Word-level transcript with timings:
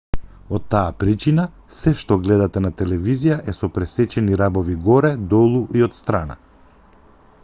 од 0.57 0.63
таа 0.73 0.93
причина 1.01 1.43
сѐ 1.79 1.99
што 1.99 2.15
гледате 2.23 2.63
на 2.67 2.71
телевизија 2.79 3.37
е 3.53 3.55
со 3.57 3.71
пресечени 3.75 4.39
рабови 4.43 4.79
горе 4.87 5.13
долу 5.35 5.63
и 5.81 5.89
отстрана 5.89 6.43